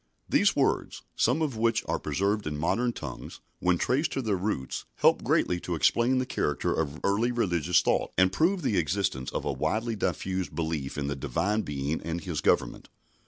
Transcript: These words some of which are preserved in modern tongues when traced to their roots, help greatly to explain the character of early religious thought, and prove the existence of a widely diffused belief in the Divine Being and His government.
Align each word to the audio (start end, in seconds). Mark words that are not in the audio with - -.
These 0.27 0.55
words 0.55 1.03
some 1.15 1.43
of 1.43 1.55
which 1.57 1.83
are 1.87 1.99
preserved 1.99 2.47
in 2.47 2.57
modern 2.57 2.91
tongues 2.91 3.39
when 3.59 3.77
traced 3.77 4.11
to 4.13 4.23
their 4.23 4.35
roots, 4.35 4.85
help 4.95 5.23
greatly 5.23 5.59
to 5.59 5.75
explain 5.75 6.17
the 6.17 6.25
character 6.25 6.73
of 6.73 6.99
early 7.03 7.31
religious 7.31 7.83
thought, 7.83 8.09
and 8.17 8.31
prove 8.33 8.63
the 8.63 8.77
existence 8.79 9.29
of 9.29 9.45
a 9.45 9.53
widely 9.53 9.95
diffused 9.95 10.55
belief 10.55 10.97
in 10.97 11.05
the 11.05 11.15
Divine 11.15 11.61
Being 11.61 12.01
and 12.01 12.19
His 12.19 12.41
government. 12.41 12.89